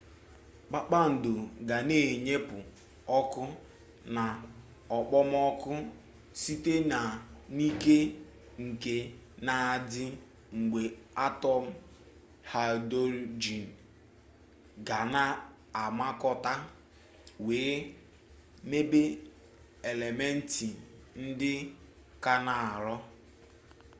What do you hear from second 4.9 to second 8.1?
okpomọkụ site n'ike